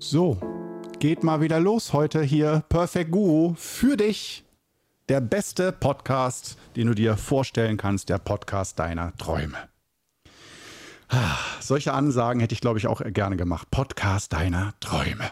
[0.00, 0.38] So,
[1.00, 2.62] geht mal wieder los heute hier.
[2.68, 4.44] Perfect Guru für dich.
[5.08, 9.56] Der beste Podcast, den du dir vorstellen kannst, der Podcast deiner Träume.
[11.08, 13.70] Ah, solche Ansagen hätte ich, glaube ich, auch gerne gemacht.
[13.72, 15.30] Podcast deiner Träume.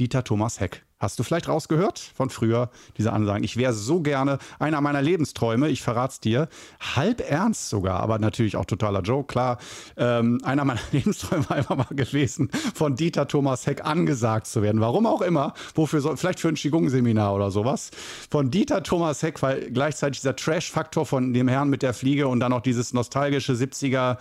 [0.00, 0.84] Dieter Thomas Heck.
[1.00, 3.44] Hast du vielleicht rausgehört von früher, diese Ansagen?
[3.44, 6.48] Ich wäre so gerne einer meiner Lebensträume, ich verrat's dir,
[6.96, 9.58] halb ernst sogar, aber natürlich auch totaler Joke, klar.
[9.96, 14.80] Ähm, einer meiner Lebensträume war einfach mal gewesen, von Dieter Thomas Heck angesagt zu werden.
[14.80, 17.92] Warum auch immer, wofür so, vielleicht für ein Qigong-Seminar oder sowas.
[18.28, 22.40] Von Dieter Thomas Heck, weil gleichzeitig dieser Trash-Faktor von dem Herrn mit der Fliege und
[22.40, 24.16] dann noch dieses nostalgische 70er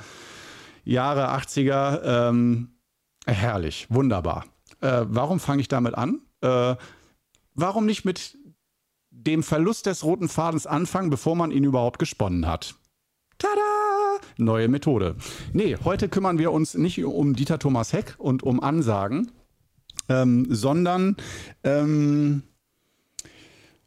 [0.86, 2.70] Jahre, 80er, ähm,
[3.25, 4.45] herrlich, wunderbar.
[4.80, 6.22] Äh, warum fange ich damit an?
[6.41, 6.76] Äh,
[7.54, 8.38] warum nicht mit
[9.09, 12.75] dem Verlust des roten Fadens anfangen, bevor man ihn überhaupt gesponnen hat?
[13.38, 13.61] Tada!
[14.38, 15.16] Neue Methode.
[15.53, 19.31] Nee, heute kümmern wir uns nicht um Dieter Thomas Heck und um Ansagen,
[20.09, 21.17] ähm, sondern
[21.64, 22.44] ähm,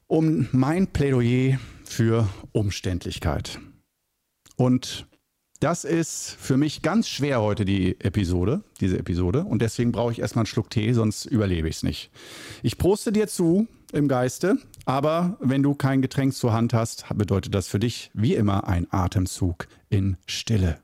[0.06, 3.61] um mein Plädoyer für Umständlichkeit.
[4.56, 5.06] Und
[5.61, 9.44] das ist für mich ganz schwer heute die Episode, diese Episode.
[9.44, 12.11] Und deswegen brauche ich erstmal einen Schluck Tee, sonst überlebe ich es nicht.
[12.62, 17.55] Ich proste dir zu im Geiste, aber wenn du kein Getränk zur Hand hast, bedeutet
[17.55, 20.78] das für dich wie immer ein Atemzug in Stille.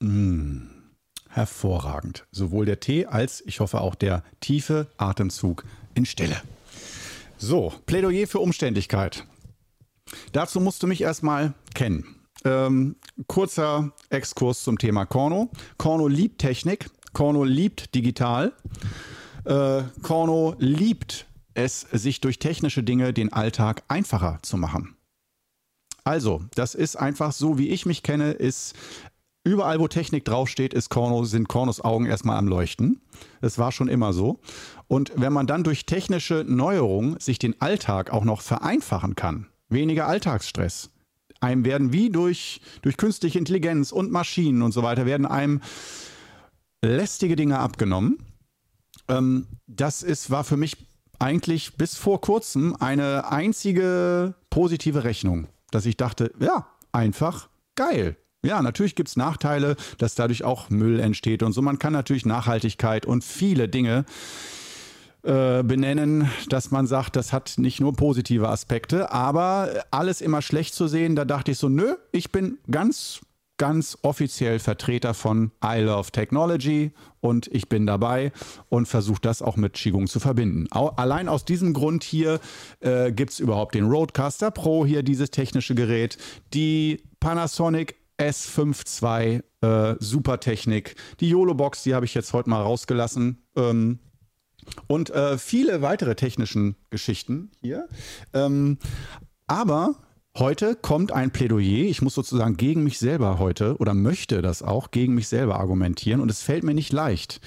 [0.00, 0.68] Mmh,
[1.28, 2.26] hervorragend.
[2.32, 6.40] Sowohl der Tee als ich hoffe auch der tiefe Atemzug in Stille.
[7.40, 9.24] So, Plädoyer für Umständlichkeit.
[10.32, 12.16] Dazu musst du mich erstmal kennen.
[12.44, 12.96] Ähm,
[13.28, 15.48] kurzer Exkurs zum Thema Korno.
[15.76, 18.52] Korno liebt Technik, Korno liebt digital.
[19.44, 24.96] Äh, Korno liebt es, sich durch technische Dinge den Alltag einfacher zu machen.
[26.02, 28.74] Also, das ist einfach so, wie ich mich kenne, ist
[29.48, 33.00] überall, wo Technik draufsteht, ist Korno, sind Kornos Augen erstmal am Leuchten.
[33.40, 34.40] Das war schon immer so.
[34.86, 40.06] Und wenn man dann durch technische Neuerungen sich den Alltag auch noch vereinfachen kann, weniger
[40.06, 40.90] Alltagsstress,
[41.40, 45.60] einem werden wie durch, durch künstliche Intelligenz und Maschinen und so weiter, werden einem
[46.82, 48.18] lästige Dinge abgenommen.
[49.08, 50.76] Ähm, das ist, war für mich
[51.18, 58.16] eigentlich bis vor kurzem eine einzige positive Rechnung, dass ich dachte, ja, einfach geil.
[58.44, 61.60] Ja, natürlich gibt es Nachteile, dass dadurch auch Müll entsteht und so.
[61.60, 64.04] Man kann natürlich Nachhaltigkeit und viele Dinge
[65.24, 70.74] äh, benennen, dass man sagt, das hat nicht nur positive Aspekte, aber alles immer schlecht
[70.74, 73.20] zu sehen, da dachte ich so, nö, ich bin ganz,
[73.56, 78.30] ganz offiziell Vertreter von I Love Technology und ich bin dabei
[78.68, 80.68] und versuche das auch mit Qigong zu verbinden.
[80.70, 82.38] Allein aus diesem Grund hier
[82.78, 86.18] äh, gibt es überhaupt den Roadcaster Pro, hier dieses technische Gerät,
[86.54, 90.96] die Panasonic S5 II, äh, super Technik.
[91.20, 93.42] Die YOLO-Box, die habe ich jetzt heute mal rausgelassen.
[93.56, 94.00] Ähm,
[94.86, 97.88] und äh, viele weitere technischen Geschichten hier.
[98.34, 98.78] Ähm,
[99.46, 99.96] aber
[100.36, 101.88] heute kommt ein Plädoyer.
[101.88, 106.20] Ich muss sozusagen gegen mich selber heute oder möchte das auch gegen mich selber argumentieren.
[106.20, 107.40] Und es fällt mir nicht leicht,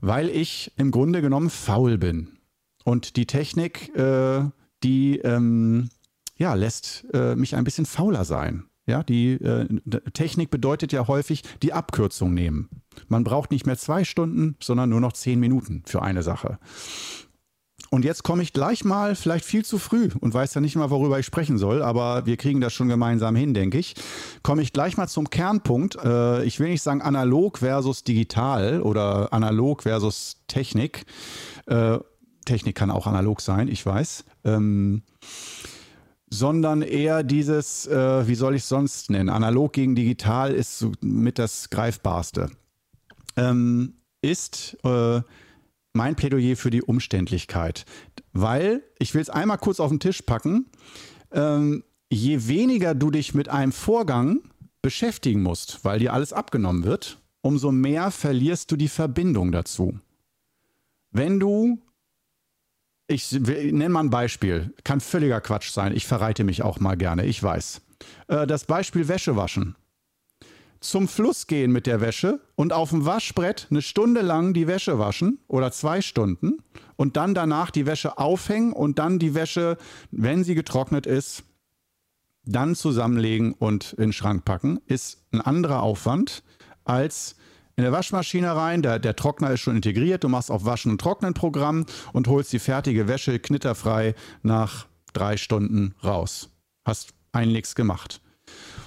[0.00, 2.38] weil ich im Grunde genommen faul bin.
[2.84, 4.44] Und die Technik, äh,
[4.82, 5.88] die ähm,
[6.36, 8.64] ja, lässt äh, mich ein bisschen fauler sein.
[8.86, 9.68] Ja, die äh,
[10.12, 12.68] Technik bedeutet ja häufig die Abkürzung nehmen.
[13.08, 16.58] Man braucht nicht mehr zwei Stunden, sondern nur noch zehn Minuten für eine Sache.
[17.90, 20.88] Und jetzt komme ich gleich mal, vielleicht viel zu früh und weiß ja nicht mal,
[20.88, 23.94] worüber ich sprechen soll, aber wir kriegen das schon gemeinsam hin, denke ich.
[24.42, 25.96] Komme ich gleich mal zum Kernpunkt.
[26.02, 31.04] Äh, ich will nicht sagen analog versus digital oder analog versus Technik.
[31.66, 31.98] Äh,
[32.46, 34.24] Technik kann auch analog sein, ich weiß.
[34.44, 35.02] Ähm,
[36.32, 40.92] sondern eher dieses, äh, wie soll ich es sonst nennen, analog gegen digital ist so
[41.02, 42.50] mit das Greifbarste,
[43.36, 45.20] ähm, ist äh,
[45.92, 47.84] mein Plädoyer für die Umständlichkeit.
[48.32, 50.70] Weil, ich will es einmal kurz auf den Tisch packen,
[51.32, 54.40] ähm, je weniger du dich mit einem Vorgang
[54.80, 59.98] beschäftigen musst, weil dir alles abgenommen wird, umso mehr verlierst du die Verbindung dazu.
[61.10, 61.82] Wenn du
[63.12, 64.72] ich nenne mal ein Beispiel.
[64.84, 65.94] Kann völliger Quatsch sein.
[65.94, 67.26] Ich verreite mich auch mal gerne.
[67.26, 67.80] Ich weiß.
[68.28, 69.76] Äh, das Beispiel Wäsche waschen.
[70.80, 74.98] Zum Fluss gehen mit der Wäsche und auf dem Waschbrett eine Stunde lang die Wäsche
[74.98, 76.58] waschen oder zwei Stunden
[76.96, 79.78] und dann danach die Wäsche aufhängen und dann die Wäsche,
[80.10, 81.44] wenn sie getrocknet ist,
[82.44, 86.42] dann zusammenlegen und in den Schrank packen, ist ein anderer Aufwand
[86.84, 87.36] als
[87.76, 88.82] in der Waschmaschine rein.
[88.82, 90.24] Der, der Trockner ist schon integriert.
[90.24, 95.36] Du machst auf Waschen und Trocknen Programm und holst die fertige Wäsche knitterfrei nach drei
[95.36, 96.50] Stunden raus.
[96.84, 98.20] Hast ein nichts gemacht.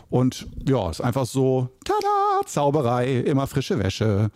[0.09, 4.29] Und ja, ist einfach so, tada, Zauberei, immer frische Wäsche.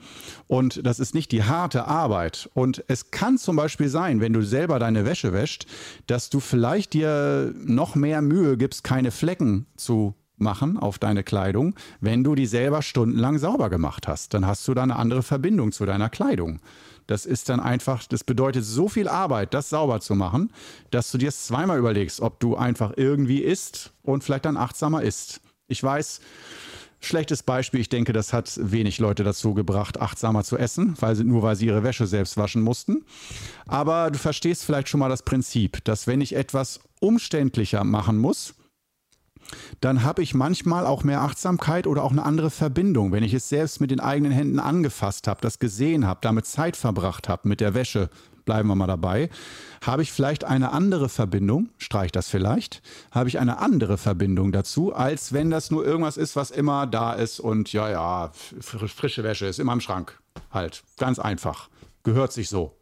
[0.47, 2.49] Und das ist nicht die harte Arbeit.
[2.53, 5.67] Und es kann zum Beispiel sein, wenn du selber deine Wäsche wäscht,
[6.07, 11.75] dass du vielleicht dir noch mehr Mühe gibst, keine Flecken zu machen auf deine Kleidung,
[12.01, 14.33] wenn du die selber stundenlang sauber gemacht hast.
[14.33, 16.59] Dann hast du da eine andere Verbindung zu deiner Kleidung.
[17.07, 20.51] Das ist dann einfach, das bedeutet so viel Arbeit, das sauber zu machen,
[20.91, 25.41] dass du dir zweimal überlegst, ob du einfach irgendwie isst und vielleicht dann achtsamer isst.
[25.67, 26.21] Ich weiß,
[26.99, 31.23] schlechtes Beispiel, ich denke, das hat wenig Leute dazu gebracht, achtsamer zu essen, weil sie,
[31.23, 33.03] nur weil sie ihre Wäsche selbst waschen mussten.
[33.65, 38.53] Aber du verstehst vielleicht schon mal das Prinzip, dass wenn ich etwas umständlicher machen muss,
[39.81, 43.11] dann habe ich manchmal auch mehr Achtsamkeit oder auch eine andere Verbindung.
[43.11, 46.75] Wenn ich es selbst mit den eigenen Händen angefasst habe, das gesehen habe, damit Zeit
[46.75, 48.09] verbracht habe mit der Wäsche,
[48.45, 49.29] bleiben wir mal dabei,
[49.85, 52.81] habe ich vielleicht eine andere Verbindung, streich das vielleicht,
[53.11, 57.13] habe ich eine andere Verbindung dazu, als wenn das nur irgendwas ist, was immer da
[57.13, 60.19] ist und ja, ja, frische Wäsche ist immer im Schrank.
[60.51, 61.69] Halt, ganz einfach.
[62.03, 62.75] Gehört sich so.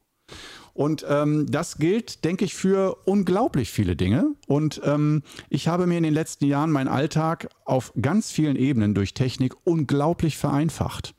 [0.77, 4.35] Und ähm, das gilt, denke ich, für unglaublich viele Dinge.
[4.45, 8.93] Und ähm, ich habe mir in den letzten Jahren meinen Alltag auf ganz vielen Ebenen
[8.93, 11.15] durch Technik unglaublich vereinfacht.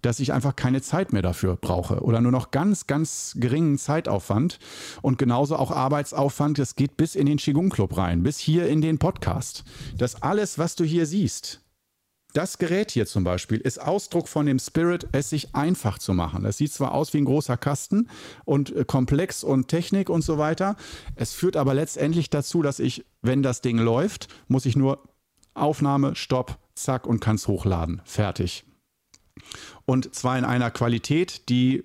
[0.00, 4.58] Dass ich einfach keine Zeit mehr dafür brauche oder nur noch ganz, ganz geringen Zeitaufwand
[5.00, 6.58] und genauso auch Arbeitsaufwand.
[6.58, 9.62] Das geht bis in den Qigong Club rein, bis hier in den Podcast.
[9.96, 11.61] Das alles, was du hier siehst,
[12.32, 16.44] das Gerät hier zum Beispiel ist Ausdruck von dem Spirit, es sich einfach zu machen.
[16.44, 18.08] Es sieht zwar aus wie ein großer Kasten
[18.44, 20.76] und äh, komplex und Technik und so weiter.
[21.14, 25.02] Es führt aber letztendlich dazu, dass ich, wenn das Ding läuft, muss ich nur
[25.54, 28.00] Aufnahme, Stopp, zack und kann es hochladen.
[28.04, 28.64] Fertig.
[29.84, 31.84] Und zwar in einer Qualität, die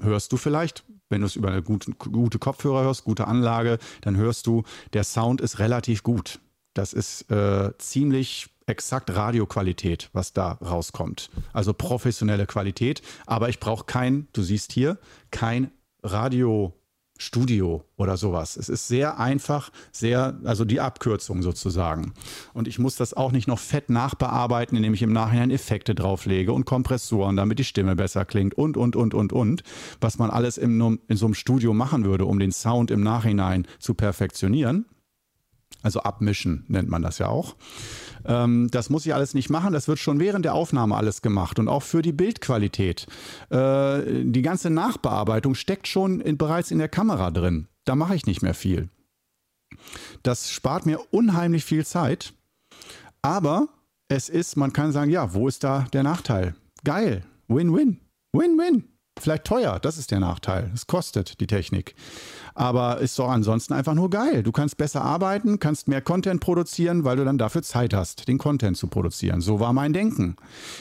[0.00, 4.16] hörst du vielleicht, wenn du es über eine gute, gute Kopfhörer hörst, gute Anlage, dann
[4.16, 6.40] hörst du, der Sound ist relativ gut.
[6.74, 11.30] Das ist äh, ziemlich exakt Radioqualität, was da rauskommt.
[11.52, 13.02] Also professionelle Qualität.
[13.26, 14.98] Aber ich brauche kein, du siehst hier,
[15.30, 15.70] kein
[16.02, 18.56] Radiostudio oder sowas.
[18.56, 22.12] Es ist sehr einfach, sehr, also die Abkürzung sozusagen.
[22.54, 26.52] Und ich muss das auch nicht noch fett nachbearbeiten, indem ich im Nachhinein Effekte drauflege
[26.52, 29.62] und Kompressoren, damit die Stimme besser klingt und, und, und, und, und.
[30.00, 33.66] Was man alles in, in so einem Studio machen würde, um den Sound im Nachhinein
[33.78, 34.86] zu perfektionieren.
[35.82, 37.54] Also abmischen nennt man das ja auch.
[38.28, 41.58] Ähm, das muss ich alles nicht machen, das wird schon während der Aufnahme alles gemacht
[41.58, 43.06] und auch für die Bildqualität.
[43.50, 47.66] Äh, die ganze Nachbearbeitung steckt schon in, bereits in der Kamera drin.
[47.84, 48.90] Da mache ich nicht mehr viel.
[50.22, 52.34] Das spart mir unheimlich viel Zeit,
[53.22, 53.68] aber
[54.08, 56.54] es ist, man kann sagen, ja, wo ist da der Nachteil?
[56.84, 58.00] Geil, Win-Win,
[58.32, 58.84] Win-Win.
[59.20, 60.70] Vielleicht teuer, das ist der Nachteil.
[60.74, 61.94] Es kostet die Technik.
[62.54, 64.42] Aber ist doch ansonsten einfach nur geil.
[64.42, 68.38] Du kannst besser arbeiten, kannst mehr Content produzieren, weil du dann dafür Zeit hast, den
[68.38, 69.40] Content zu produzieren.
[69.40, 70.36] So war mein Denken.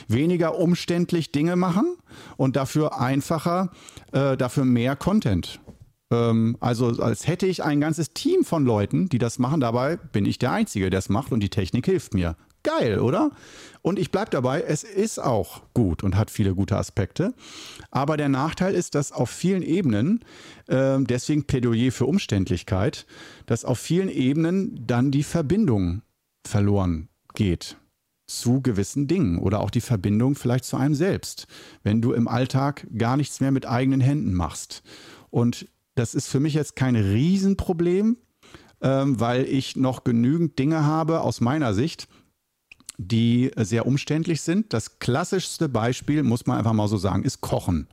[0.07, 1.97] Weniger umständlich Dinge machen
[2.37, 3.71] und dafür einfacher,
[4.11, 5.59] äh, dafür mehr Content.
[6.11, 9.59] Ähm, also als hätte ich ein ganzes Team von Leuten, die das machen.
[9.59, 12.35] Dabei bin ich der Einzige, der es macht und die Technik hilft mir.
[12.67, 13.31] Geil, oder?
[13.81, 17.33] Und ich bleibe dabei, es ist auch gut und hat viele gute Aspekte.
[17.91, 20.19] Aber der Nachteil ist, dass auf vielen Ebenen,
[20.67, 23.05] äh, deswegen Plädoyer für Umständlichkeit,
[23.45, 26.01] dass auf vielen Ebenen dann die Verbindung
[26.45, 27.77] verloren geht
[28.25, 31.47] zu gewissen Dingen oder auch die Verbindung vielleicht zu einem selbst,
[31.83, 34.83] wenn du im Alltag gar nichts mehr mit eigenen Händen machst.
[35.29, 38.17] Und das ist für mich jetzt kein Riesenproblem,
[38.81, 42.09] ähm, weil ich noch genügend Dinge habe aus meiner Sicht,
[42.97, 44.73] die sehr umständlich sind.
[44.73, 47.87] Das klassischste Beispiel, muss man einfach mal so sagen, ist Kochen.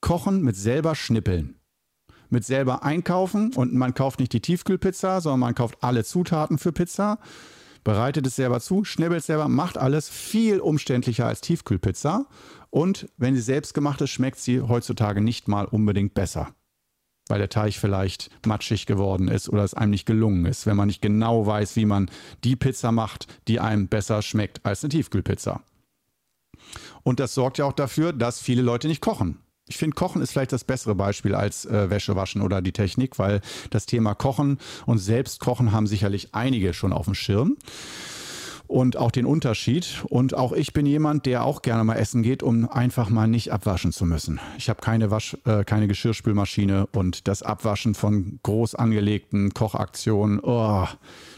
[0.00, 1.56] Kochen mit selber schnippeln.
[2.30, 6.72] Mit selber einkaufen und man kauft nicht die Tiefkühlpizza, sondern man kauft alle Zutaten für
[6.72, 7.18] Pizza,
[7.84, 12.26] bereitet es selber zu, schnippelt es selber, macht alles viel umständlicher als Tiefkühlpizza.
[12.70, 16.54] Und wenn sie selbst gemacht ist, schmeckt sie heutzutage nicht mal unbedingt besser
[17.28, 20.88] weil der Teig vielleicht matschig geworden ist oder es einem nicht gelungen ist, wenn man
[20.88, 22.10] nicht genau weiß, wie man
[22.44, 25.62] die Pizza macht, die einem besser schmeckt als eine Tiefkühlpizza.
[27.02, 29.38] Und das sorgt ja auch dafür, dass viele Leute nicht kochen.
[29.68, 33.18] Ich finde, Kochen ist vielleicht das bessere Beispiel als äh, Wäsche waschen oder die Technik,
[33.18, 37.56] weil das Thema Kochen und Selbstkochen haben sicherlich einige schon auf dem Schirm
[38.68, 40.04] und auch den Unterschied.
[40.08, 43.52] Und auch ich bin jemand, der auch gerne mal essen geht, um einfach mal nicht
[43.52, 44.38] abwaschen zu müssen.
[44.58, 50.86] Ich habe keine, Wasch, äh, keine Geschirrspülmaschine und das Abwaschen von groß angelegten Kochaktionen, oh,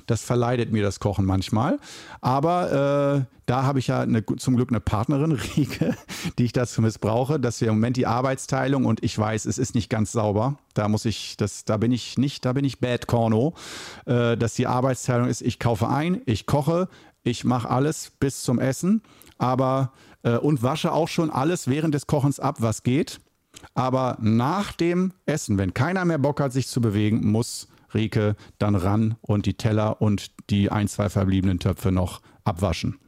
[0.06, 1.78] das verleidet mir das Kochen manchmal.
[2.20, 5.96] Aber äh, da habe ich ja eine, zum Glück eine Partnerin, Rieke,
[6.38, 9.74] die ich dazu missbrauche, dass wir im Moment die Arbeitsteilung und ich weiß, es ist
[9.74, 13.06] nicht ganz sauber Da muss ich, das, da bin ich nicht, da bin ich Bad
[13.06, 13.54] Corno,
[14.06, 16.88] äh, dass die Arbeitsteilung ist, ich kaufe ein, ich koche,
[17.22, 19.02] ich mache alles bis zum Essen,
[19.38, 19.92] aber
[20.22, 23.20] äh, und wasche auch schon alles während des Kochens ab, was geht.
[23.74, 28.74] Aber nach dem Essen, wenn keiner mehr Bock hat, sich zu bewegen, muss Rike dann
[28.74, 32.98] ran und die Teller und die ein, zwei verbliebenen Töpfe noch abwaschen.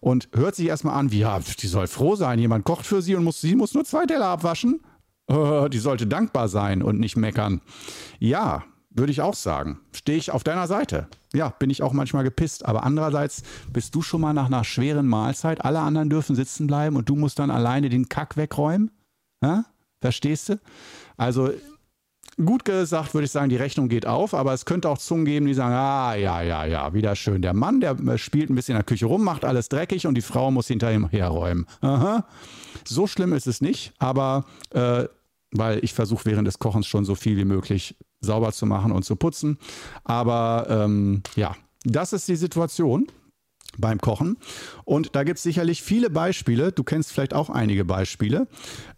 [0.00, 3.14] Und hört sich erstmal an, wie, ja, die soll froh sein, jemand kocht für sie
[3.14, 4.80] und muss, sie muss nur zwei Teller abwaschen.
[5.26, 7.60] Äh, die sollte dankbar sein und nicht meckern.
[8.18, 9.80] Ja, würde ich auch sagen.
[9.92, 11.08] Stehe ich auf deiner Seite.
[11.32, 12.66] Ja, bin ich auch manchmal gepisst.
[12.66, 16.96] Aber andererseits bist du schon mal nach einer schweren Mahlzeit, alle anderen dürfen sitzen bleiben
[16.96, 18.90] und du musst dann alleine den Kack wegräumen?
[19.42, 19.64] Ja?
[20.00, 20.60] Verstehst du?
[21.16, 21.50] Also
[22.36, 25.46] gut gesagt würde ich sagen, die Rechnung geht auf, aber es könnte auch Zungen geben,
[25.46, 27.42] die sagen, ah, ja, ja, ja, wieder schön.
[27.42, 30.14] Der Mann, der äh, spielt ein bisschen in der Küche rum, macht alles dreckig und
[30.14, 31.66] die Frau muss hinter ihm herräumen.
[31.80, 32.26] Aha.
[32.84, 35.04] So schlimm ist es nicht, aber äh,
[35.52, 39.04] weil ich versuche während des Kochens schon so viel wie möglich sauber zu machen und
[39.04, 39.58] zu putzen.
[40.04, 43.06] Aber ähm, ja, das ist die Situation
[43.78, 44.36] beim Kochen.
[44.84, 48.46] Und da gibt es sicherlich viele Beispiele, du kennst vielleicht auch einige Beispiele,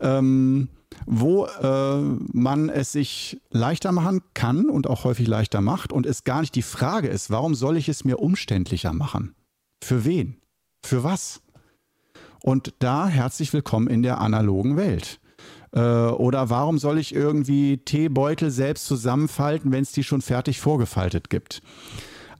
[0.00, 0.68] ähm,
[1.06, 2.00] wo äh,
[2.32, 6.54] man es sich leichter machen kann und auch häufig leichter macht und es gar nicht
[6.54, 9.34] die Frage ist, warum soll ich es mir umständlicher machen?
[9.82, 10.36] Für wen?
[10.84, 11.40] Für was?
[12.42, 15.20] Und da herzlich willkommen in der analogen Welt.
[15.72, 21.30] Äh, oder warum soll ich irgendwie Teebeutel selbst zusammenfalten, wenn es die schon fertig vorgefaltet
[21.30, 21.62] gibt?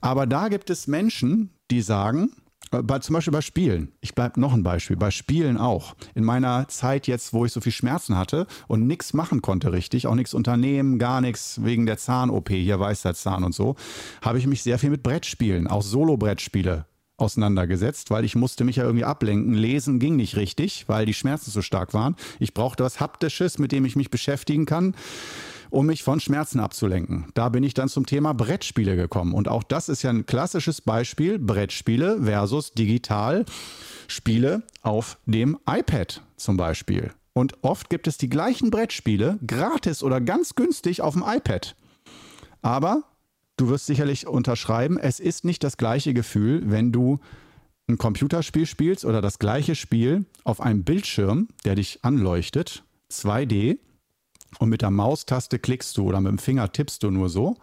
[0.01, 2.31] Aber da gibt es Menschen, die sagen,
[2.71, 3.91] äh, bei, zum Beispiel bei Spielen.
[4.01, 4.97] Ich bleibe noch ein Beispiel.
[4.97, 5.95] Bei Spielen auch.
[6.15, 10.07] In meiner Zeit jetzt, wo ich so viel Schmerzen hatte und nichts machen konnte richtig,
[10.07, 13.75] auch nichts unternehmen, gar nichts wegen der Zahn-OP, hier Weisheitszahn und so,
[14.21, 16.85] habe ich mich sehr viel mit Brettspielen, auch Solo-Brettspiele
[17.17, 19.53] auseinandergesetzt, weil ich musste mich ja irgendwie ablenken.
[19.53, 22.15] Lesen ging nicht richtig, weil die Schmerzen so stark waren.
[22.39, 24.95] Ich brauchte was Haptisches, mit dem ich mich beschäftigen kann,
[25.73, 27.25] um mich von Schmerzen abzulenken.
[27.33, 29.33] Da bin ich dann zum Thema Brettspiele gekommen.
[29.33, 33.45] Und auch das ist ja ein klassisches Beispiel, Brettspiele versus digital
[34.07, 37.11] Spiele auf dem iPad zum Beispiel.
[37.33, 41.75] Und oft gibt es die gleichen Brettspiele gratis oder ganz günstig auf dem iPad.
[42.61, 43.03] Aber
[43.57, 47.19] du wirst sicherlich unterschreiben, es ist nicht das gleiche Gefühl, wenn du
[47.87, 53.79] ein Computerspiel spielst oder das gleiche Spiel auf einem Bildschirm, der dich anleuchtet, 2D,
[54.59, 57.57] und mit der Maustaste klickst du oder mit dem Finger tippst du nur so,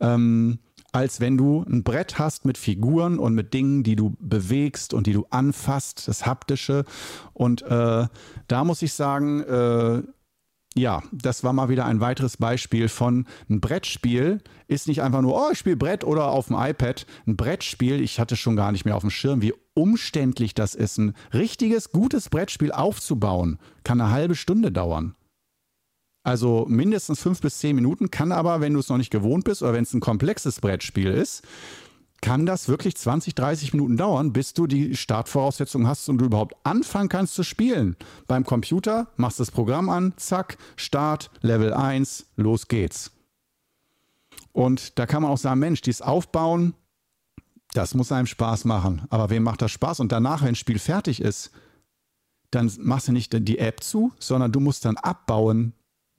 [0.00, 0.58] ähm,
[0.92, 5.06] als wenn du ein Brett hast mit Figuren und mit Dingen, die du bewegst und
[5.06, 6.84] die du anfasst, das Haptische.
[7.32, 8.06] Und äh,
[8.48, 10.02] da muss ich sagen, äh,
[10.74, 15.34] ja, das war mal wieder ein weiteres Beispiel von ein Brettspiel ist nicht einfach nur,
[15.34, 17.06] oh, ich spiele Brett oder auf dem iPad.
[17.26, 20.98] Ein Brettspiel, ich hatte schon gar nicht mehr auf dem Schirm, wie umständlich das ist.
[20.98, 25.16] Ein richtiges, gutes Brettspiel aufzubauen, kann eine halbe Stunde dauern.
[26.22, 29.62] Also mindestens fünf bis zehn Minuten, kann aber, wenn du es noch nicht gewohnt bist
[29.62, 31.42] oder wenn es ein komplexes Brettspiel ist,
[32.20, 36.54] kann das wirklich 20, 30 Minuten dauern, bis du die Startvoraussetzungen hast und du überhaupt
[36.64, 37.96] anfangen kannst zu spielen.
[38.26, 43.12] Beim Computer machst du das Programm an, zack, Start, Level 1, los geht's.
[44.52, 46.74] Und da kann man auch sagen, Mensch, dieses Aufbauen,
[47.72, 49.02] das muss einem Spaß machen.
[49.08, 50.00] Aber wem macht das Spaß?
[50.00, 51.50] Und danach, wenn das Spiel fertig ist,
[52.50, 55.72] dann machst du nicht die App zu, sondern du musst dann abbauen,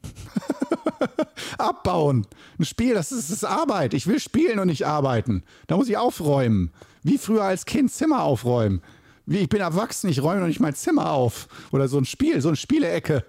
[1.58, 2.28] Abbauen.
[2.60, 3.94] Ein Spiel, das ist, das ist Arbeit.
[3.94, 5.44] Ich will spielen und nicht arbeiten.
[5.68, 6.72] Da muss ich aufräumen.
[7.04, 8.82] Wie früher als Kind Zimmer aufräumen.
[9.26, 11.48] Wie ich bin erwachsen, ich räume noch nicht mein Zimmer auf.
[11.72, 13.26] Oder so ein Spiel, so eine Spielecke.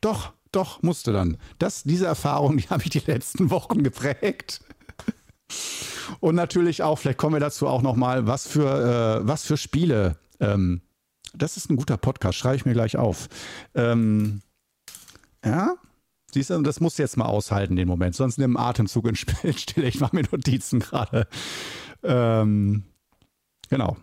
[0.00, 1.36] Doch, doch, musste dann.
[1.58, 4.60] Das, diese Erfahrung, die habe ich die letzten Wochen geprägt.
[6.20, 10.16] Und natürlich auch, vielleicht kommen wir dazu auch nochmal, was für, äh, was für Spiele.
[10.40, 10.80] Ähm,
[11.34, 13.28] das ist ein guter Podcast, schreibe ich mir gleich auf.
[13.74, 14.42] Ähm,
[15.44, 15.74] ja,
[16.32, 18.14] Siehst du, das musst du jetzt mal aushalten, den Moment.
[18.14, 19.16] Sonst nimm Atemzug in
[19.56, 19.86] Stille.
[19.86, 21.26] Ich mache mir Notizen gerade.
[22.02, 22.84] Ähm,
[23.68, 23.96] genau.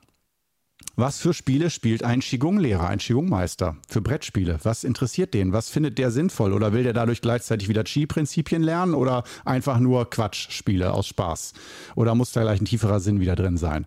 [0.99, 4.59] Was für Spiele spielt ein Qigong-Lehrer, ein Qigong-Meister für Brettspiele?
[4.63, 5.53] Was interessiert den?
[5.53, 6.53] Was findet der sinnvoll?
[6.53, 11.53] Oder will der dadurch gleichzeitig wieder Qi-Prinzipien lernen oder einfach nur Quatsch-Spiele aus Spaß?
[11.95, 13.85] Oder muss da gleich ein tieferer Sinn wieder drin sein?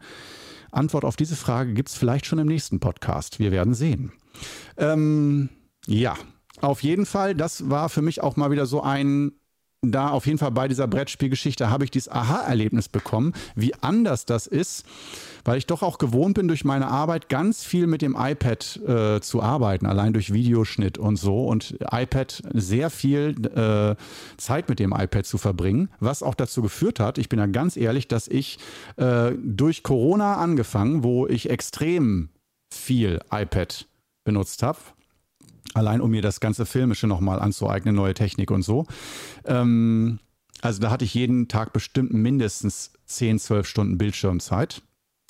[0.70, 3.40] Antwort auf diese Frage gibt es vielleicht schon im nächsten Podcast.
[3.40, 4.12] Wir werden sehen.
[4.76, 5.49] Ähm,
[5.87, 6.16] ja,
[6.61, 9.33] auf jeden Fall, das war für mich auch mal wieder so ein
[9.83, 14.47] da auf jeden Fall bei dieser Brettspielgeschichte habe ich dieses Aha-Erlebnis bekommen, wie anders das
[14.47, 14.85] ist,
[15.45, 19.21] weil ich doch auch gewohnt bin, durch meine Arbeit ganz viel mit dem iPad äh,
[19.21, 23.97] zu arbeiten, allein durch Videoschnitt und so und iPad sehr viel äh,
[24.37, 27.78] Zeit mit dem iPad zu verbringen, was auch dazu geführt hat, ich bin da ganz
[27.78, 28.59] ehrlich, dass ich
[28.97, 32.28] äh, durch Corona angefangen, wo ich extrem
[32.71, 33.87] viel iPad
[34.25, 34.78] benutzt habe,
[35.75, 38.87] Allein um mir das ganze Filmische nochmal anzueignen, neue Technik und so.
[39.45, 40.19] Ähm,
[40.62, 44.83] also da hatte ich jeden Tag bestimmt mindestens 10, 12 Stunden Bildschirmzeit.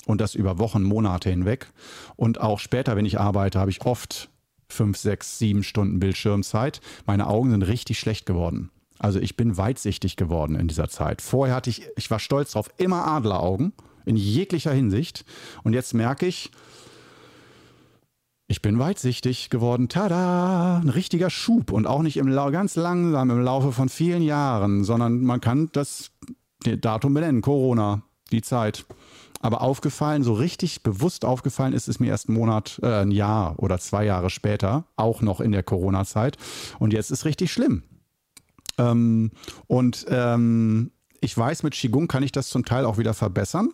[0.07, 1.67] Und das über Wochen, Monate hinweg.
[2.15, 4.29] Und auch später, wenn ich arbeite, habe ich oft
[4.69, 6.81] 5, 6, 7 Stunden Bildschirmzeit.
[7.05, 8.71] Meine Augen sind richtig schlecht geworden.
[8.97, 11.21] Also ich bin weitsichtig geworden in dieser Zeit.
[11.21, 13.73] Vorher hatte ich, ich war stolz drauf, immer Adleraugen
[14.05, 15.25] in jeglicher Hinsicht.
[15.63, 16.51] Und jetzt merke ich,
[18.51, 19.87] ich bin weitsichtig geworden.
[19.87, 20.79] Tada!
[20.79, 25.23] Ein richtiger Schub und auch nicht im ganz langsam im Laufe von vielen Jahren, sondern
[25.23, 26.11] man kann das
[26.81, 28.85] Datum benennen, Corona, die Zeit.
[29.39, 33.57] Aber aufgefallen, so richtig bewusst aufgefallen ist es mir erst einen Monat, äh, ein Jahr
[33.57, 36.37] oder zwei Jahre später, auch noch in der Corona-Zeit.
[36.77, 37.83] Und jetzt ist richtig schlimm.
[38.77, 39.31] Ähm,
[39.67, 40.91] und ähm,
[41.21, 43.69] ich weiß, mit Qigong kann ich das zum Teil auch wieder verbessern.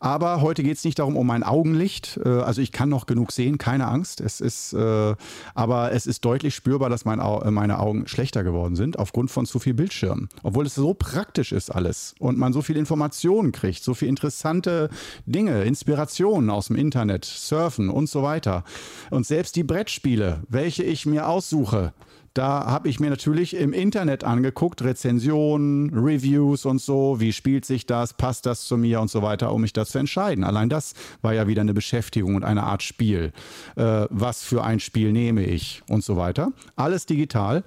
[0.00, 2.20] Aber heute geht es nicht darum, um mein Augenlicht.
[2.24, 4.20] Äh, also ich kann noch genug sehen, keine Angst.
[4.20, 5.14] Es ist, äh,
[5.54, 9.58] aber es ist deutlich spürbar, dass Au meine Augen schlechter geworden sind aufgrund von zu
[9.58, 10.28] viel Bildschirm.
[10.42, 14.88] Obwohl es so praktisch ist alles und man so viel Informationen kriegt, so viel interessante
[15.26, 18.64] Dinge, Inspirationen aus dem Internet, Surfen und so weiter.
[19.10, 21.92] Und selbst die Brettspiele, welche ich mir aussuche,
[22.38, 27.84] da habe ich mir natürlich im Internet angeguckt, Rezensionen, Reviews und so, wie spielt sich
[27.84, 30.44] das, passt das zu mir und so weiter, um mich das zu entscheiden.
[30.44, 33.32] Allein das war ja wieder eine Beschäftigung und eine Art Spiel.
[33.74, 36.52] Äh, was für ein Spiel nehme ich und so weiter.
[36.76, 37.64] Alles digital.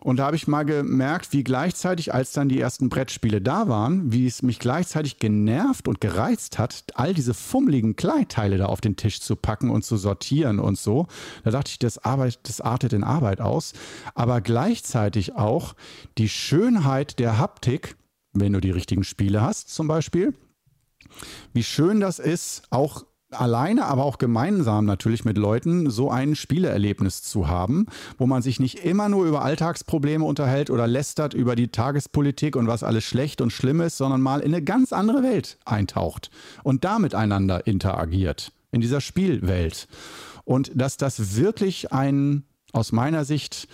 [0.00, 4.12] Und da habe ich mal gemerkt, wie gleichzeitig, als dann die ersten Brettspiele da waren,
[4.12, 8.96] wie es mich gleichzeitig genervt und gereizt hat, all diese fummeligen Kleinteile da auf den
[8.96, 11.06] Tisch zu packen und zu sortieren und so.
[11.44, 13.72] Da dachte ich, das, Arbeit, das artet in Arbeit aus.
[14.14, 15.74] Aber gleichzeitig auch
[16.18, 17.96] die Schönheit der Haptik,
[18.32, 20.34] wenn du die richtigen Spiele hast zum Beispiel.
[21.52, 27.22] Wie schön das ist, auch alleine, aber auch gemeinsam natürlich mit Leuten so ein Spieleerlebnis
[27.22, 27.86] zu haben,
[28.18, 32.68] wo man sich nicht immer nur über Alltagsprobleme unterhält oder lästert über die Tagespolitik und
[32.68, 36.30] was alles schlecht und schlimm ist, sondern mal in eine ganz andere Welt eintaucht
[36.62, 39.88] und da miteinander interagiert, in dieser Spielwelt.
[40.44, 43.68] Und dass das wirklich ein, aus meiner Sicht,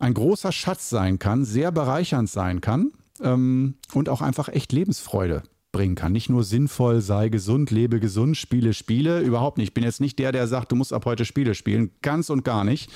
[0.00, 2.90] ein großer Schatz sein kann, sehr bereichernd sein kann
[3.22, 6.12] ähm, und auch einfach echt Lebensfreude bringen kann.
[6.12, 9.68] Nicht nur sinnvoll, sei gesund, lebe gesund, spiele Spiele, überhaupt nicht.
[9.68, 12.44] Ich bin jetzt nicht der, der sagt, du musst ab heute Spiele spielen, ganz und
[12.44, 12.90] gar nicht,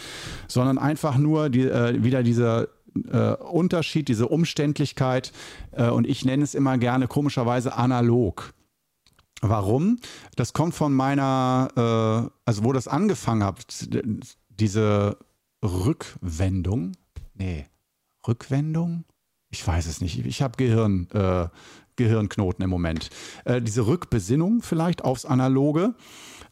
[0.47, 2.69] sondern einfach nur die, äh, wieder dieser
[3.11, 5.33] äh, Unterschied, diese Umständlichkeit
[5.73, 8.53] äh, und ich nenne es immer gerne komischerweise analog.
[9.41, 9.99] Warum?
[10.35, 13.67] Das kommt von meiner, äh, also wo das angefangen hat,
[14.49, 15.19] diese
[15.63, 16.93] Rückwendung.
[17.35, 17.67] Nee,
[18.27, 19.05] Rückwendung?
[19.51, 20.25] Ich weiß es nicht.
[20.25, 21.49] Ich habe Gehirn, äh,
[21.97, 23.11] Gehirnknoten im Moment.
[23.45, 25.95] Äh, diese Rückbesinnung vielleicht aufs Analoge.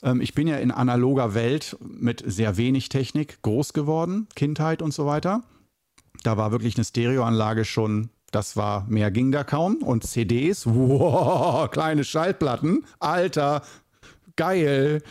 [0.03, 4.93] Ähm, ich bin ja in analoger Welt mit sehr wenig Technik groß geworden, Kindheit und
[4.93, 5.43] so weiter.
[6.23, 9.77] Da war wirklich eine Stereoanlage schon das war, mehr ging da kaum.
[9.77, 13.63] Und CDs, wow, kleine Schallplatten, Alter,
[14.35, 15.03] geil.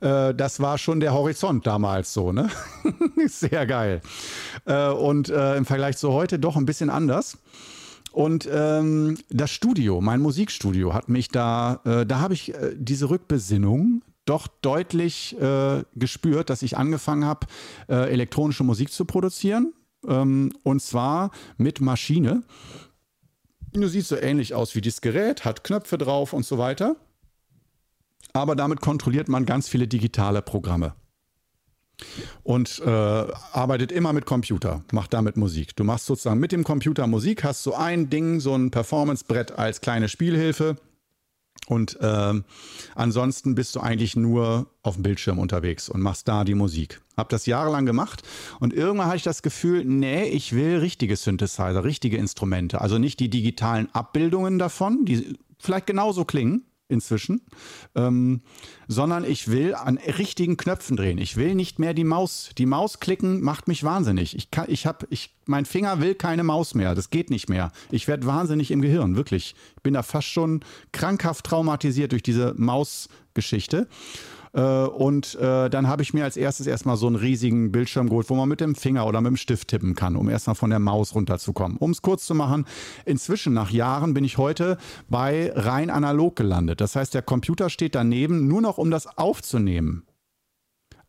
[0.00, 2.48] Äh, das war schon der Horizont damals so, ne?
[3.26, 4.00] Sehr geil.
[4.64, 7.36] Äh, und äh, im Vergleich zu heute doch ein bisschen anders.
[8.12, 13.08] Und ähm, das Studio, mein Musikstudio, hat mich da, äh, da habe ich äh, diese
[13.08, 17.46] Rückbesinnung doch deutlich äh, gespürt, dass ich angefangen habe,
[17.88, 19.72] äh, elektronische Musik zu produzieren.
[20.06, 22.42] Ähm, und zwar mit Maschine.
[23.72, 26.96] Du siehst so ähnlich aus wie dieses Gerät, hat Knöpfe drauf und so weiter.
[28.34, 30.94] Aber damit kontrolliert man ganz viele digitale Programme
[32.42, 35.76] und äh, arbeitet immer mit Computer, macht damit Musik.
[35.76, 39.80] Du machst sozusagen mit dem Computer Musik, hast so ein Ding, so ein Performance-Brett als
[39.80, 40.76] kleine Spielhilfe.
[41.68, 42.34] Und äh,
[42.94, 47.00] ansonsten bist du eigentlich nur auf dem Bildschirm unterwegs und machst da die Musik.
[47.16, 48.22] Hab das jahrelang gemacht
[48.58, 52.80] und irgendwann hatte ich das Gefühl, nee, ich will richtige Synthesizer, richtige Instrumente.
[52.80, 57.42] Also nicht die digitalen Abbildungen davon, die vielleicht genauso klingen, inzwischen,
[57.94, 58.42] ähm,
[58.86, 61.18] sondern ich will an richtigen Knöpfen drehen.
[61.18, 62.50] Ich will nicht mehr die Maus.
[62.58, 64.36] Die Maus klicken macht mich wahnsinnig.
[64.36, 66.94] Ich kann, ich habe, ich, mein Finger will keine Maus mehr.
[66.94, 67.72] Das geht nicht mehr.
[67.90, 69.54] Ich werde wahnsinnig im Gehirn, wirklich.
[69.76, 70.60] Ich bin da fast schon
[70.92, 73.88] krankhaft traumatisiert durch diese Mausgeschichte.
[74.52, 78.28] Äh, und äh, dann habe ich mir als erstes erstmal so einen riesigen Bildschirm geholt,
[78.30, 80.78] wo man mit dem Finger oder mit dem Stift tippen kann, um erstmal von der
[80.78, 81.78] Maus runterzukommen.
[81.78, 82.66] Um es kurz zu machen,
[83.04, 86.80] inzwischen nach Jahren bin ich heute bei rein analog gelandet.
[86.80, 90.04] Das heißt, der Computer steht daneben, nur noch um das aufzunehmen.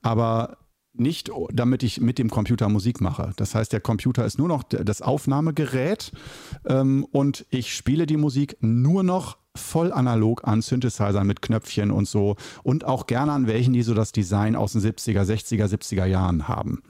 [0.02, 0.58] Aber
[0.94, 3.32] nicht, damit ich mit dem Computer Musik mache.
[3.36, 6.12] Das heißt, der Computer ist nur noch das Aufnahmegerät
[6.66, 12.08] ähm, und ich spiele die Musik nur noch voll analog an Synthesizern mit Knöpfchen und
[12.08, 16.06] so und auch gerne an welchen, die so das Design aus den 70er, 60er, 70er
[16.06, 16.82] Jahren haben.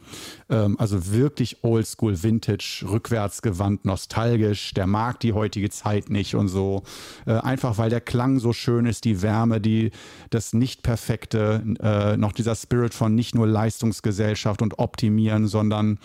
[0.49, 4.73] Ähm, also wirklich oldschool, vintage, rückwärtsgewandt, nostalgisch.
[4.73, 6.83] Der mag die heutige Zeit nicht und so.
[7.25, 9.91] Äh, einfach weil der Klang so schön ist, die Wärme, die,
[10.29, 15.99] das Nicht-Perfekte, äh, noch dieser Spirit von nicht nur Leistungsgesellschaft und Optimieren, sondern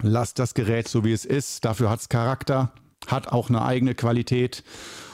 [0.00, 1.64] lasst das Gerät so wie es ist.
[1.64, 2.72] Dafür hat es Charakter,
[3.06, 4.64] hat auch eine eigene Qualität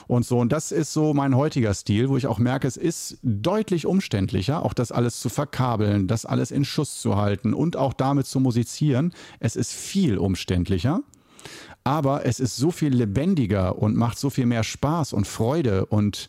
[0.09, 0.39] und so.
[0.39, 4.65] Und das ist so mein heutiger Stil, wo ich auch merke, es ist deutlich umständlicher,
[4.65, 8.39] auch das alles zu verkabeln, das alles in Schuss zu halten und auch damit zu
[8.39, 9.13] musizieren.
[9.39, 11.01] Es ist viel umständlicher.
[11.83, 16.27] Aber es ist so viel lebendiger und macht so viel mehr Spaß und Freude und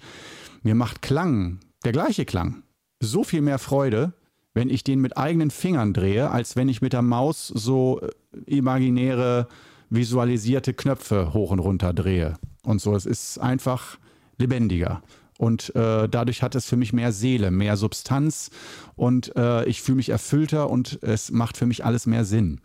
[0.63, 2.63] mir macht Klang, der gleiche Klang,
[3.01, 4.13] so viel mehr Freude,
[4.53, 8.11] wenn ich den mit eigenen Fingern drehe, als wenn ich mit der Maus so äh,
[8.57, 9.49] imaginäre,
[9.89, 12.95] visualisierte Knöpfe hoch und runter drehe und so.
[12.95, 13.99] Es ist einfach
[14.39, 15.03] lebendiger.
[15.39, 18.51] Und äh, dadurch hat es für mich mehr Seele, mehr Substanz
[18.95, 22.61] und äh, ich fühle mich erfüllter und es macht für mich alles mehr Sinn.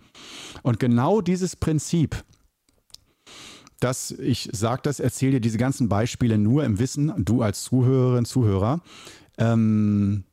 [0.61, 2.21] Und genau dieses Prinzip,
[3.79, 8.25] dass ich sage das, erzähle dir diese ganzen Beispiele nur im Wissen, du als Zuhörerin,
[8.25, 8.81] Zuhörer,
[9.37, 10.25] ähm,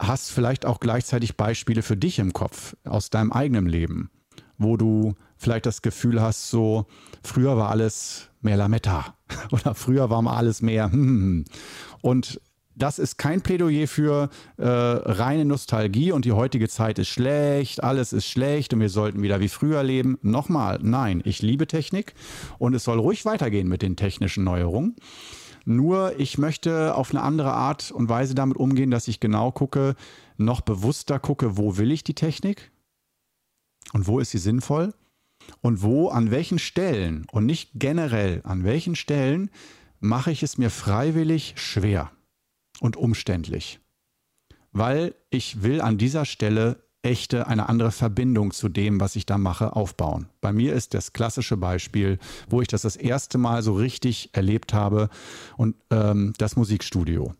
[0.00, 4.10] hast vielleicht auch gleichzeitig Beispiele für dich im Kopf aus deinem eigenen Leben,
[4.56, 6.86] wo du vielleicht das Gefühl hast, so
[7.22, 9.16] früher war alles mehr Lametta
[9.50, 10.90] oder früher war mal alles mehr.
[10.92, 11.44] Hm, hm, hm.
[12.02, 12.40] Und
[12.76, 18.12] das ist kein Plädoyer für äh, reine Nostalgie und die heutige Zeit ist schlecht, alles
[18.12, 20.18] ist schlecht und wir sollten wieder wie früher leben.
[20.20, 22.14] Nochmal, nein, ich liebe Technik
[22.58, 24.94] und es soll ruhig weitergehen mit den technischen Neuerungen.
[25.64, 29.96] Nur ich möchte auf eine andere Art und Weise damit umgehen, dass ich genau gucke,
[30.36, 32.70] noch bewusster gucke, wo will ich die Technik
[33.94, 34.92] und wo ist sie sinnvoll
[35.60, 39.50] und wo, an welchen Stellen und nicht generell, an welchen Stellen
[40.00, 42.10] mache ich es mir freiwillig schwer
[42.80, 43.80] und umständlich.
[44.72, 49.38] Weil ich will an dieser Stelle echte, eine andere Verbindung zu dem, was ich da
[49.38, 50.28] mache, aufbauen.
[50.40, 54.74] Bei mir ist das klassische Beispiel, wo ich das das erste Mal so richtig erlebt
[54.74, 55.08] habe
[55.56, 57.34] und ähm, das Musikstudio.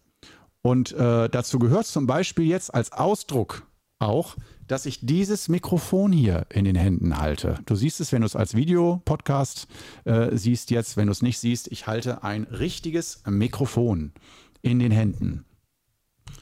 [0.63, 3.67] Und äh, dazu gehört zum Beispiel jetzt als Ausdruck
[3.99, 7.59] auch, dass ich dieses Mikrofon hier in den Händen halte.
[7.67, 9.69] Du siehst es, wenn du es als Videopodcast
[10.05, 14.13] äh, siehst jetzt, wenn du es nicht siehst, ich halte ein richtiges Mikrofon
[14.63, 15.45] in den Händen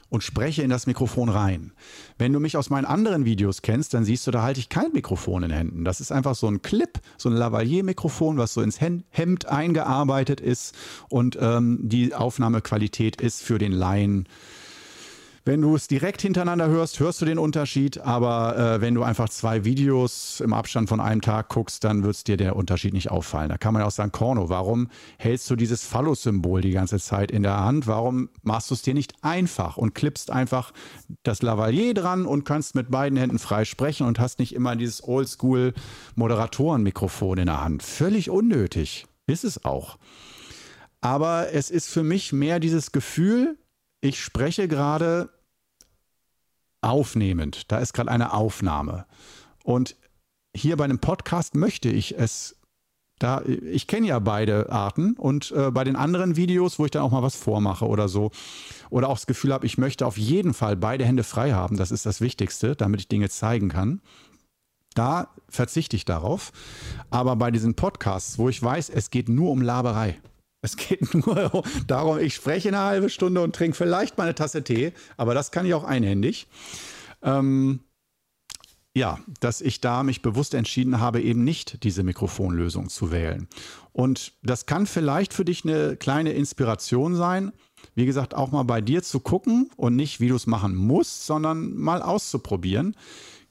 [0.09, 1.73] und spreche in das Mikrofon rein.
[2.17, 4.91] Wenn du mich aus meinen anderen Videos kennst, dann siehst du, da halte ich kein
[4.93, 5.83] Mikrofon in Händen.
[5.83, 10.75] Das ist einfach so ein Clip, so ein Lavalier-Mikrofon, was so ins Hemd eingearbeitet ist
[11.09, 14.27] und ähm, die Aufnahmequalität ist für den Laien
[15.45, 19.29] wenn du es direkt hintereinander hörst, hörst du den Unterschied, aber äh, wenn du einfach
[19.29, 23.49] zwei Videos im Abstand von einem Tag guckst, dann wird dir der Unterschied nicht auffallen.
[23.49, 24.87] Da kann man ja auch sagen, Korno, warum
[25.19, 27.85] hältst du dieses Phallus-Symbol die ganze Zeit in der Hand?
[27.85, 30.73] Warum machst du es dir nicht einfach und klippst einfach
[31.21, 35.07] das Lavalier dran und kannst mit beiden Händen frei sprechen und hast nicht immer dieses
[35.07, 37.83] Oldschool-Moderatoren-Mikrofon in der Hand?
[37.83, 39.05] Völlig unnötig.
[39.27, 39.99] Ist es auch.
[41.01, 43.59] Aber es ist für mich mehr dieses Gefühl,
[44.01, 45.29] ich spreche gerade
[46.85, 47.71] aufnehmend.
[47.71, 49.05] Da ist gerade eine Aufnahme.
[49.63, 49.95] Und
[50.55, 52.55] hier bei einem Podcast möchte ich es.
[53.17, 57.01] Da, ich kenne ja beide Arten und äh, bei den anderen Videos, wo ich dann
[57.01, 58.31] auch mal was vormache oder so,
[58.89, 61.91] oder auch das Gefühl habe, ich möchte auf jeden Fall beide Hände frei haben, das
[61.91, 64.01] ist das Wichtigste, damit ich Dinge zeigen kann.
[64.95, 66.51] Da verzichte ich darauf.
[67.09, 70.17] Aber bei diesen Podcasts, wo ich weiß, es geht nur um Laberei,
[70.65, 74.63] es geht nur darum, ich spreche eine halbe Stunde und trinke vielleicht mal eine Tasse
[74.63, 76.47] Tee, aber das kann ich auch einhändig.
[77.21, 77.79] Ähm,
[78.97, 83.47] ja, dass ich da mich bewusst entschieden habe, eben nicht diese Mikrofonlösung zu wählen.
[83.91, 87.51] Und das kann vielleicht für dich eine kleine Inspiration sein,
[87.93, 91.25] wie gesagt, auch mal bei dir zu gucken und nicht, wie du es machen musst,
[91.25, 92.95] sondern mal auszuprobieren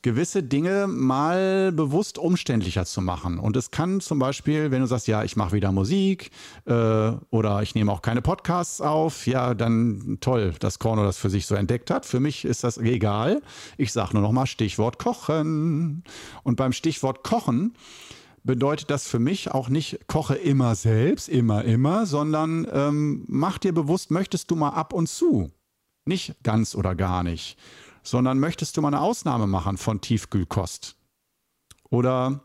[0.05, 3.39] gewisse Dinge mal bewusst umständlicher zu machen.
[3.39, 6.31] Und es kann zum Beispiel, wenn du sagst, ja, ich mache wieder Musik
[6.67, 6.73] äh,
[7.31, 11.47] oder ich nehme auch keine Podcasts auf, ja, dann toll, dass Korno das für sich
[11.47, 12.05] so entdeckt hat.
[12.05, 13.41] Für mich ist das egal.
[13.79, 16.05] Ich sage nur noch mal Stichwort Kochen.
[16.43, 17.73] Und beim Stichwort Kochen
[18.45, 23.73] bedeutet das für mich auch nicht, koche immer selbst, immer, immer, sondern ähm, mach dir
[23.73, 25.51] bewusst, möchtest du mal ab und zu.
[26.05, 27.57] Nicht ganz oder gar nicht
[28.05, 30.97] sondern möchtest du mal eine Ausnahme machen von Tiefkühlkost?
[31.91, 32.45] Oder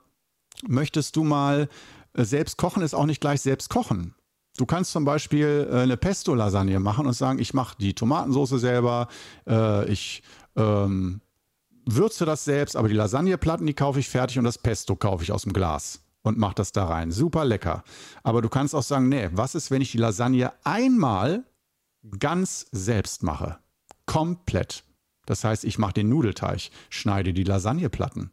[0.68, 1.70] möchtest du mal
[2.14, 4.16] äh, selbst kochen, ist auch nicht gleich selbst kochen.
[4.58, 9.08] Du kannst zum Beispiel äh, eine Pesto-Lasagne machen und sagen, ich mache die Tomatensauce selber,
[9.48, 10.24] äh, ich
[10.56, 11.22] ähm,
[11.86, 15.32] würze das selbst, aber die Lasagneplatten, die kaufe ich fertig und das Pesto kaufe ich
[15.32, 16.02] aus dem Glas.
[16.22, 17.12] und mach das da rein.
[17.12, 17.84] Super lecker.
[18.24, 21.46] Aber du kannst auch sagen, nee, was ist, wenn ich die Lasagne einmal
[22.20, 23.58] ganz selbst mache?
[24.06, 24.84] Komplett.
[25.30, 28.32] Das heißt, ich mache den Nudelteig, schneide die Lasagneplatten,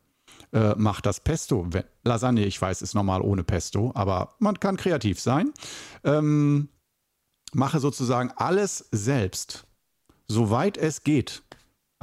[0.54, 1.68] äh, mache das Pesto.
[2.04, 5.52] Lasagne, ich weiß, ist normal ohne Pesto, aber man kann kreativ sein.
[6.04, 6.70] Ähm,
[7.52, 9.66] mache sozusagen alles selbst,
[10.26, 11.42] soweit es geht.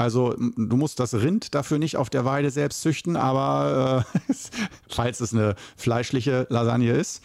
[0.04, 4.34] Also du musst das Rind dafür nicht auf der Weide selbst züchten, aber äh,
[4.90, 7.24] falls es eine fleischliche Lasagne ist.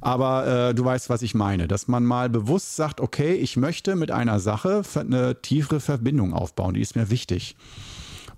[0.00, 3.96] Aber äh, du weißt, was ich meine, dass man mal bewusst sagt, okay, ich möchte
[3.96, 7.56] mit einer Sache eine tiefere Verbindung aufbauen, die ist mir wichtig.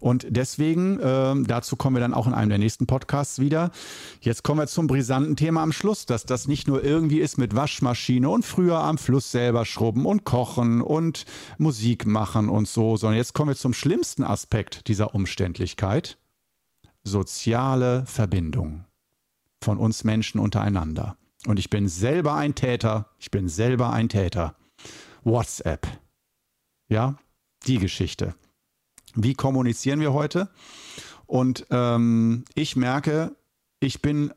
[0.01, 3.71] Und deswegen, äh, dazu kommen wir dann auch in einem der nächsten Podcasts wieder.
[4.21, 7.55] Jetzt kommen wir zum brisanten Thema am Schluss, dass das nicht nur irgendwie ist mit
[7.55, 11.27] Waschmaschine und früher am Fluss selber schrubben und kochen und
[11.59, 16.17] Musik machen und so, sondern jetzt kommen wir zum schlimmsten Aspekt dieser Umständlichkeit.
[17.05, 18.85] Soziale Verbindung
[19.63, 21.17] von uns Menschen untereinander.
[21.47, 23.11] Und ich bin selber ein Täter.
[23.19, 24.57] Ich bin selber ein Täter.
[25.25, 25.87] WhatsApp.
[26.89, 27.17] Ja,
[27.67, 28.35] die Geschichte
[29.15, 30.49] wie kommunizieren wir heute?
[31.27, 33.37] Und ähm, ich merke,
[33.79, 34.33] ich bin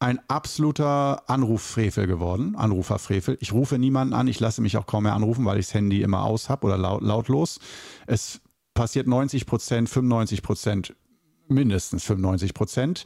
[0.00, 3.36] ein absoluter Anruffrevel geworden, Anruferfrevel.
[3.40, 6.00] Ich rufe niemanden an, ich lasse mich auch kaum mehr anrufen, weil ich das Handy
[6.00, 7.60] immer aus habe oder laut, lautlos.
[8.06, 8.40] Es
[8.72, 10.94] passiert 90 Prozent, 95 Prozent,
[11.48, 13.04] mindestens 95 Prozent,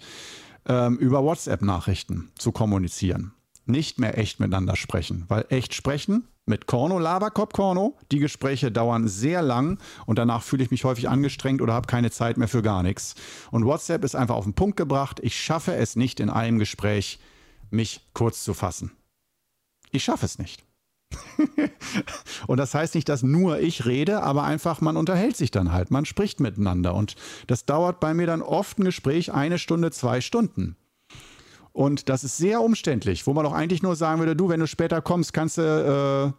[0.67, 3.33] ähm, über WhatsApp-Nachrichten zu kommunizieren.
[3.67, 7.97] Nicht mehr echt miteinander sprechen, weil echt sprechen mit Korno, Laberkopf Korno.
[8.13, 12.11] Die Gespräche dauern sehr lang und danach fühle ich mich häufig angestrengt oder habe keine
[12.11, 13.15] Zeit mehr für gar nichts.
[13.51, 15.21] Und WhatsApp ist einfach auf den Punkt gebracht.
[15.23, 17.19] Ich schaffe es nicht in einem Gespräch,
[17.71, 18.93] mich kurz zu fassen.
[19.91, 20.65] Ich schaffe es nicht.
[22.47, 25.91] und das heißt nicht, dass nur ich rede, aber einfach man unterhält sich dann halt,
[25.91, 26.95] man spricht miteinander.
[26.95, 27.15] Und
[27.47, 30.77] das dauert bei mir dann oft ein Gespräch eine Stunde, zwei Stunden.
[31.75, 34.69] Und das ist sehr umständlich, wo man doch eigentlich nur sagen würde, du, wenn du
[34.69, 36.35] später kommst, kannst du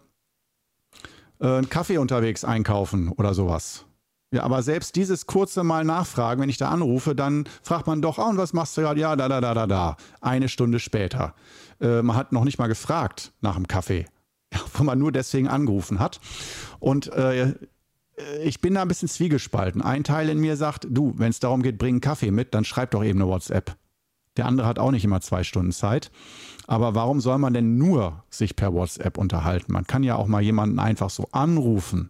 [1.42, 3.84] äh, äh, einen Kaffee unterwegs einkaufen oder sowas.
[4.32, 8.18] Ja, aber selbst dieses kurze Mal nachfragen, wenn ich da anrufe, dann fragt man doch,
[8.18, 9.00] ah, und was machst du gerade?
[9.00, 9.98] Ja, da, da, da, da, da.
[10.22, 11.36] Eine Stunde später.
[11.82, 14.06] Äh, man hat noch nicht mal gefragt nach dem Kaffee,
[14.54, 16.22] ja, wo man nur deswegen angerufen hat.
[16.80, 17.56] Und äh,
[18.42, 19.82] ich bin da ein bisschen zwiegespalten.
[19.82, 22.64] Ein Teil in mir sagt, du, wenn es darum geht, bring einen Kaffee mit, dann
[22.64, 23.76] schreib doch eben eine WhatsApp.
[24.38, 26.12] Der andere hat auch nicht immer zwei Stunden Zeit.
[26.68, 29.72] Aber warum soll man denn nur sich per WhatsApp unterhalten?
[29.72, 32.10] Man kann ja auch mal jemanden einfach so anrufen.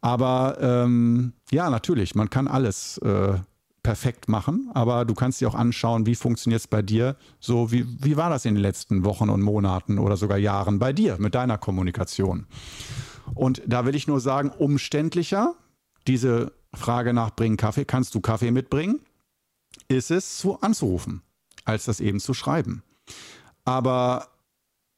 [0.00, 3.34] Aber ähm, ja, natürlich, man kann alles äh,
[3.82, 7.16] perfekt machen, aber du kannst dir auch anschauen, wie funktioniert es bei dir?
[7.40, 10.92] So, wie, wie war das in den letzten Wochen und Monaten oder sogar Jahren bei
[10.92, 12.46] dir mit deiner Kommunikation?
[13.34, 15.54] Und da will ich nur sagen, umständlicher,
[16.06, 19.00] diese Frage nach bringen Kaffee, kannst du Kaffee mitbringen?
[19.96, 21.22] Ist es zu anzurufen,
[21.64, 22.82] als das eben zu schreiben.
[23.64, 24.28] Aber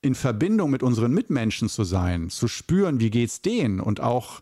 [0.01, 4.41] in Verbindung mit unseren Mitmenschen zu sein, zu spüren, wie geht's denen und auch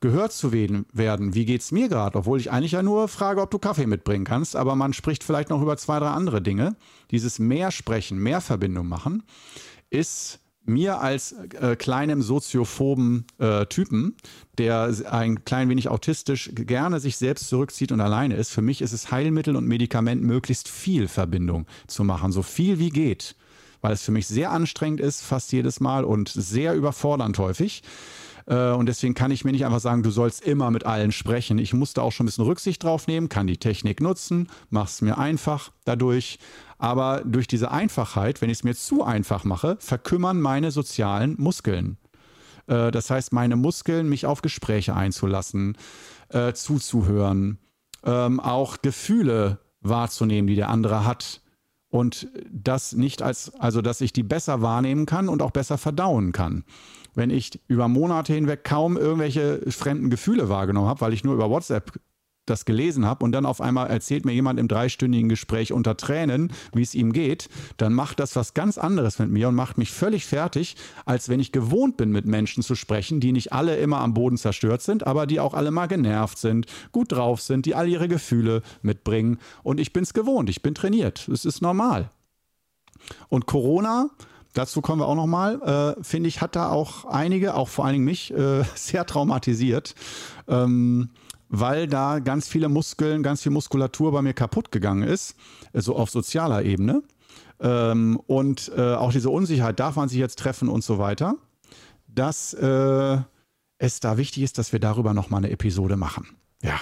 [0.00, 3.58] gehört zu werden, wie geht's mir gerade, obwohl ich eigentlich ja nur frage, ob du
[3.58, 6.76] Kaffee mitbringen kannst, aber man spricht vielleicht noch über zwei, drei andere Dinge.
[7.10, 9.22] Dieses mehr sprechen, mehr Verbindung machen,
[9.90, 14.16] ist mir als äh, kleinem soziophoben äh, Typen,
[14.58, 18.92] der ein klein wenig autistisch gerne sich selbst zurückzieht und alleine ist, für mich ist
[18.92, 23.36] es Heilmittel und Medikament möglichst viel Verbindung zu machen, so viel wie geht,
[23.80, 27.82] weil es für mich sehr anstrengend ist, fast jedes Mal und sehr überfordernd häufig.
[28.46, 31.58] Äh, und deswegen kann ich mir nicht einfach sagen, du sollst immer mit allen sprechen.
[31.58, 35.18] Ich musste auch schon ein bisschen Rücksicht drauf nehmen, kann die Technik nutzen, mach's mir
[35.18, 36.38] einfach dadurch.
[36.78, 41.96] Aber durch diese Einfachheit, wenn ich es mir zu einfach mache, verkümmern meine sozialen Muskeln.
[42.66, 45.76] Äh, das heißt, meine Muskeln, mich auf Gespräche einzulassen,
[46.28, 47.58] äh, zuzuhören,
[48.04, 51.40] ähm, auch Gefühle wahrzunehmen, die der andere hat.
[51.88, 56.32] Und das nicht als, also dass ich die besser wahrnehmen kann und auch besser verdauen
[56.32, 56.64] kann.
[57.14, 61.48] Wenn ich über Monate hinweg kaum irgendwelche fremden Gefühle wahrgenommen habe, weil ich nur über
[61.48, 61.98] WhatsApp
[62.46, 66.52] das gelesen habe und dann auf einmal erzählt mir jemand im dreistündigen Gespräch unter Tränen,
[66.72, 69.90] wie es ihm geht, dann macht das was ganz anderes mit mir und macht mich
[69.90, 74.00] völlig fertig, als wenn ich gewohnt bin, mit Menschen zu sprechen, die nicht alle immer
[74.00, 77.74] am Boden zerstört sind, aber die auch alle mal genervt sind, gut drauf sind, die
[77.74, 79.38] all ihre Gefühle mitbringen.
[79.62, 81.28] Und ich bin es gewohnt, ich bin trainiert.
[81.28, 82.10] Es ist normal.
[83.28, 84.10] Und Corona,
[84.52, 87.94] dazu kommen wir auch nochmal, äh, finde ich, hat da auch einige, auch vor allen
[87.94, 89.94] Dingen mich, äh, sehr traumatisiert.
[90.48, 91.10] Ähm,
[91.60, 95.36] weil da ganz viele Muskeln, ganz viel Muskulatur bei mir kaputt gegangen ist,
[95.72, 97.02] so auf sozialer Ebene.
[97.60, 101.36] Ähm, und äh, auch diese Unsicherheit, darf man sich jetzt treffen und so weiter,
[102.06, 103.18] dass äh,
[103.78, 106.28] es da wichtig ist, dass wir darüber nochmal eine Episode machen.
[106.62, 106.78] Ja.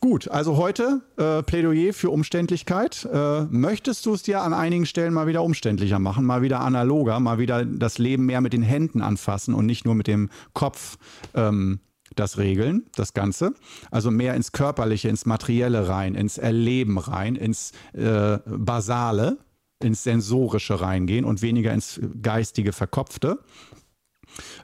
[0.00, 3.08] Gut, also heute äh, Plädoyer für Umständlichkeit.
[3.10, 7.18] Äh, möchtest du es dir an einigen Stellen mal wieder umständlicher machen, mal wieder analoger,
[7.18, 10.98] mal wieder das Leben mehr mit den Händen anfassen und nicht nur mit dem Kopf
[11.34, 11.80] ähm,
[12.14, 13.54] das regeln, das Ganze.
[13.90, 19.38] Also mehr ins Körperliche, ins Materielle rein, ins Erleben rein, ins äh, Basale,
[19.82, 23.40] ins Sensorische reingehen und weniger ins geistige, Verkopfte.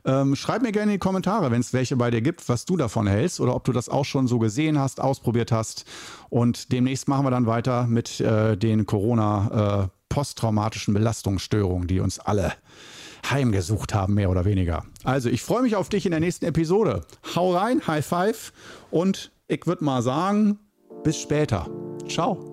[0.04, 2.76] Ähm, schreib mir gerne in die Kommentare, wenn es welche bei dir gibt, was du
[2.76, 5.84] davon hältst oder ob du das auch schon so gesehen hast, ausprobiert hast.
[6.28, 12.18] Und demnächst machen wir dann weiter mit äh, den Corona äh, posttraumatischen Belastungsstörungen, die uns
[12.18, 12.52] alle
[13.30, 14.84] heimgesucht haben, mehr oder weniger.
[15.04, 17.02] Also, ich freue mich auf dich in der nächsten Episode.
[17.34, 18.52] Hau rein, High Five
[18.90, 20.58] und ich würde mal sagen,
[21.04, 21.68] bis später.
[22.08, 22.51] Ciao.